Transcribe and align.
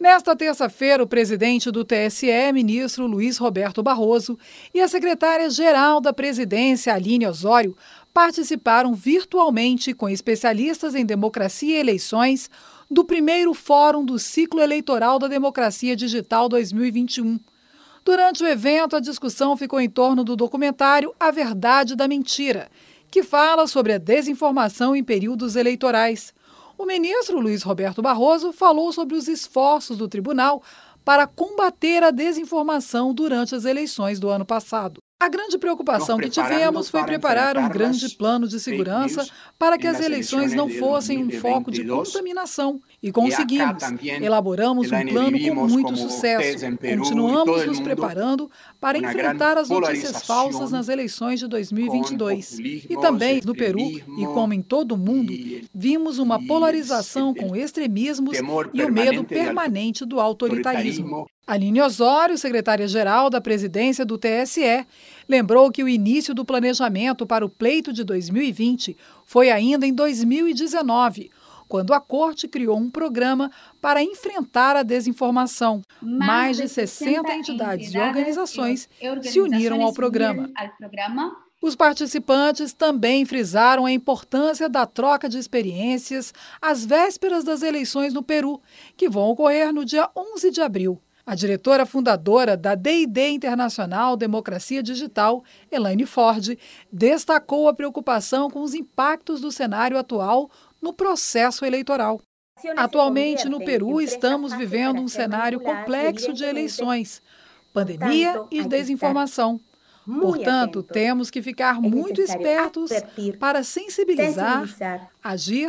Nesta 0.00 0.36
terça-feira, 0.36 1.02
o 1.02 1.08
presidente 1.08 1.72
do 1.72 1.84
TSE, 1.84 2.52
ministro 2.54 3.04
Luiz 3.08 3.36
Roberto 3.36 3.82
Barroso, 3.82 4.38
e 4.72 4.80
a 4.80 4.86
secretária-geral 4.86 6.00
da 6.00 6.12
presidência, 6.12 6.94
Aline 6.94 7.26
Osório, 7.26 7.76
participaram 8.14 8.94
virtualmente 8.94 9.92
com 9.92 10.08
especialistas 10.08 10.94
em 10.94 11.04
democracia 11.04 11.76
e 11.76 11.80
eleições 11.80 12.48
do 12.88 13.04
primeiro 13.04 13.52
Fórum 13.52 14.04
do 14.04 14.20
Ciclo 14.20 14.60
Eleitoral 14.60 15.18
da 15.18 15.26
Democracia 15.26 15.96
Digital 15.96 16.48
2021. 16.48 17.40
Durante 18.04 18.44
o 18.44 18.46
evento, 18.46 18.94
a 18.94 19.00
discussão 19.00 19.56
ficou 19.56 19.80
em 19.80 19.90
torno 19.90 20.22
do 20.22 20.36
documentário 20.36 21.12
A 21.18 21.32
Verdade 21.32 21.96
da 21.96 22.06
Mentira, 22.06 22.70
que 23.10 23.24
fala 23.24 23.66
sobre 23.66 23.94
a 23.94 23.98
desinformação 23.98 24.94
em 24.94 25.02
períodos 25.02 25.56
eleitorais. 25.56 26.32
O 26.78 26.86
ministro 26.86 27.40
Luiz 27.40 27.64
Roberto 27.64 28.00
Barroso 28.00 28.52
falou 28.52 28.92
sobre 28.92 29.16
os 29.16 29.26
esforços 29.26 29.98
do 29.98 30.06
tribunal 30.06 30.62
para 31.04 31.26
combater 31.26 32.04
a 32.04 32.12
desinformação 32.12 33.12
durante 33.12 33.52
as 33.52 33.64
eleições 33.64 34.20
do 34.20 34.28
ano 34.28 34.46
passado. 34.46 35.00
A 35.20 35.28
grande 35.28 35.58
preocupação 35.58 36.16
que 36.16 36.30
tivemos 36.30 36.88
foi 36.88 37.02
preparar 37.02 37.58
um 37.58 37.68
grande 37.68 38.08
plano 38.10 38.46
de 38.46 38.60
segurança 38.60 39.26
para 39.58 39.76
que 39.76 39.86
as 39.86 40.00
eleições 40.00 40.54
não 40.54 40.68
fossem 40.68 41.24
um 41.24 41.28
foco 41.40 41.72
de 41.72 41.84
contaminação. 41.84 42.80
E 43.02 43.10
conseguimos. 43.10 43.82
Elaboramos 44.22 44.92
um 44.92 45.06
plano 45.08 45.36
com 45.40 45.66
muito 45.66 45.96
sucesso. 45.96 46.64
Continuamos 46.76 47.66
nos 47.66 47.80
preparando 47.80 48.48
para 48.80 48.96
enfrentar 48.96 49.58
as 49.58 49.68
notícias 49.68 50.22
falsas 50.24 50.70
nas 50.70 50.88
eleições 50.88 51.40
de 51.40 51.48
2022. 51.48 52.60
E 52.60 52.96
também 53.00 53.40
no 53.44 53.56
Peru, 53.56 53.80
e 53.80 54.24
como 54.32 54.54
em 54.54 54.62
todo 54.62 54.92
o 54.92 54.96
mundo, 54.96 55.32
vimos 55.74 56.20
uma 56.20 56.40
polarização 56.46 57.34
com 57.34 57.56
extremismos 57.56 58.38
e 58.72 58.82
o 58.84 58.92
medo 58.92 59.24
permanente 59.24 60.04
do 60.04 60.20
autoritarismo. 60.20 61.26
Aline 61.48 61.80
Osório, 61.80 62.36
secretária-geral 62.36 63.30
da 63.30 63.40
presidência 63.40 64.04
do 64.04 64.18
TSE, 64.18 64.86
lembrou 65.26 65.72
que 65.72 65.82
o 65.82 65.88
início 65.88 66.34
do 66.34 66.44
planejamento 66.44 67.26
para 67.26 67.42
o 67.42 67.48
pleito 67.48 67.90
de 67.90 68.04
2020 68.04 68.94
foi 69.24 69.50
ainda 69.50 69.86
em 69.86 69.94
2019, 69.94 71.30
quando 71.66 71.94
a 71.94 72.00
corte 72.00 72.46
criou 72.46 72.76
um 72.76 72.90
programa 72.90 73.50
para 73.80 74.02
enfrentar 74.02 74.76
a 74.76 74.82
desinformação. 74.82 75.80
Mais 76.02 76.58
de 76.58 76.68
60 76.68 77.32
entidades 77.32 77.94
e 77.94 77.98
organizações 77.98 78.86
se 79.22 79.40
uniram 79.40 79.80
ao 79.80 79.94
programa. 79.94 80.50
Os 81.62 81.74
participantes 81.74 82.74
também 82.74 83.24
frisaram 83.24 83.86
a 83.86 83.90
importância 83.90 84.68
da 84.68 84.84
troca 84.84 85.30
de 85.30 85.38
experiências 85.38 86.34
às 86.60 86.84
vésperas 86.84 87.42
das 87.42 87.62
eleições 87.62 88.12
no 88.12 88.22
Peru, 88.22 88.60
que 88.98 89.08
vão 89.08 89.30
ocorrer 89.30 89.72
no 89.72 89.82
dia 89.82 90.10
11 90.14 90.50
de 90.50 90.60
abril. 90.60 91.00
A 91.28 91.34
diretora 91.34 91.84
fundadora 91.84 92.56
da 92.56 92.74
D&D 92.74 93.28
Internacional 93.28 94.16
Democracia 94.16 94.82
Digital, 94.82 95.44
Elaine 95.70 96.06
Ford, 96.06 96.58
destacou 96.90 97.68
a 97.68 97.74
preocupação 97.74 98.48
com 98.48 98.62
os 98.62 98.72
impactos 98.72 99.42
do 99.42 99.52
cenário 99.52 99.98
atual 99.98 100.50
no 100.80 100.90
processo 100.90 101.66
eleitoral. 101.66 102.18
Atualmente, 102.74 103.46
no 103.46 103.62
Peru, 103.62 104.00
estamos 104.00 104.54
vivendo 104.54 105.02
um 105.02 105.06
cenário 105.06 105.60
complexo 105.60 106.32
de 106.32 106.44
eleições, 106.44 107.20
pandemia 107.74 108.42
e 108.50 108.64
desinformação. 108.64 109.60
Portanto, 110.06 110.82
temos 110.82 111.28
que 111.30 111.42
ficar 111.42 111.78
muito 111.78 112.22
espertos 112.22 112.90
para 113.38 113.62
sensibilizar, 113.62 114.66
agir, 115.22 115.68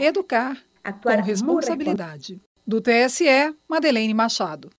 educar 0.00 0.56
com 1.02 1.20
responsabilidade. 1.20 2.40
Do 2.66 2.80
TSE, 2.80 3.54
Madeleine 3.68 4.14
Machado. 4.14 4.70